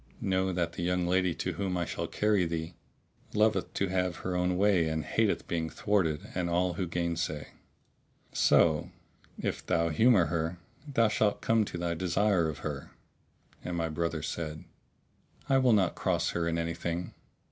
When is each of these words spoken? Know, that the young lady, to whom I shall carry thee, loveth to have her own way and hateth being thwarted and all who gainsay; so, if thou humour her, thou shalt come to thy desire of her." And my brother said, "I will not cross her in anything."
Know, 0.19 0.51
that 0.51 0.73
the 0.73 0.81
young 0.81 1.05
lady, 1.05 1.35
to 1.35 1.53
whom 1.53 1.77
I 1.77 1.85
shall 1.85 2.07
carry 2.07 2.47
thee, 2.47 2.73
loveth 3.35 3.71
to 3.75 3.87
have 3.89 4.15
her 4.15 4.35
own 4.35 4.57
way 4.57 4.87
and 4.89 5.05
hateth 5.05 5.47
being 5.47 5.69
thwarted 5.69 6.21
and 6.33 6.49
all 6.49 6.73
who 6.73 6.87
gainsay; 6.87 7.49
so, 8.33 8.89
if 9.37 9.63
thou 9.63 9.89
humour 9.89 10.25
her, 10.25 10.57
thou 10.91 11.07
shalt 11.07 11.41
come 11.41 11.65
to 11.65 11.77
thy 11.77 11.93
desire 11.93 12.49
of 12.49 12.59
her." 12.65 12.89
And 13.63 13.77
my 13.77 13.89
brother 13.89 14.23
said, 14.23 14.63
"I 15.47 15.59
will 15.59 15.71
not 15.73 15.93
cross 15.93 16.31
her 16.31 16.47
in 16.47 16.57
anything." 16.57 17.13